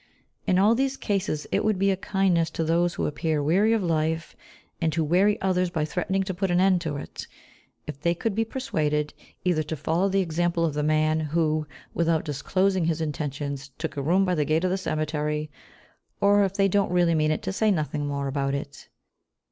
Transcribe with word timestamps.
In 0.47 0.57
all 0.57 0.73
these 0.73 0.97
cases 0.97 1.45
it 1.51 1.63
would 1.63 1.77
be 1.77 1.91
a 1.91 1.95
kindness 1.95 2.49
to 2.57 2.63
those 2.63 2.95
who 2.95 3.05
appear 3.05 3.43
weary 3.43 3.71
of 3.71 3.83
life, 3.83 4.35
and 4.81 4.91
who 4.95 5.03
weary 5.03 5.39
others 5.41 5.69
by 5.69 5.85
threatening 5.85 6.23
to 6.23 6.33
put 6.33 6.49
an 6.49 6.59
end 6.59 6.81
to 6.81 6.97
it, 6.97 7.27
if 7.85 8.01
they 8.01 8.15
could 8.15 8.33
be 8.33 8.43
persuaded, 8.43 9.13
either 9.45 9.61
to 9.61 9.75
follow 9.75 10.09
the 10.09 10.21
example 10.21 10.65
of 10.65 10.73
the 10.73 10.81
man 10.81 11.19
who, 11.19 11.67
without 11.93 12.25
disclosing 12.25 12.85
his 12.85 12.99
intentions, 12.99 13.69
took 13.77 13.95
a 13.95 14.01
room 14.01 14.25
by 14.25 14.33
the 14.33 14.43
gate 14.43 14.63
of 14.63 14.71
the 14.71 14.75
cemetery, 14.79 15.51
or, 16.19 16.43
if 16.43 16.55
they 16.55 16.67
don't 16.67 16.89
really 16.91 17.13
mean 17.13 17.29
it, 17.29 17.43
to 17.43 17.53
say 17.53 17.69
nothing 17.69 18.07
more 18.07 18.27
about 18.27 18.55
it. 18.55 18.89